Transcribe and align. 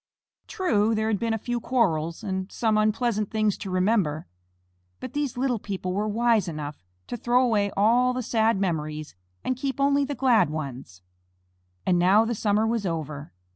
True, 0.47 0.95
there 0.95 1.09
had 1.09 1.19
been 1.19 1.35
a 1.35 1.37
few 1.37 1.59
quarrels, 1.59 2.23
and 2.23 2.51
some 2.51 2.75
unpleasant 2.75 3.29
things 3.29 3.55
to 3.59 3.69
remember, 3.69 4.25
but 4.99 5.13
these 5.13 5.37
little 5.37 5.59
people 5.59 5.93
were 5.93 6.07
wise 6.07 6.47
enough 6.47 6.83
to 7.05 7.15
throw 7.15 7.45
away 7.45 7.69
all 7.77 8.11
the 8.11 8.23
sad 8.23 8.59
memories 8.59 9.13
and 9.43 9.55
keep 9.55 9.79
only 9.79 10.03
the 10.03 10.15
glad 10.15 10.49
ones. 10.49 11.03
And 11.85 11.99
now 11.99 12.25
the 12.25 12.33
summer 12.33 12.65
was 12.65 12.83
over. 12.83 13.31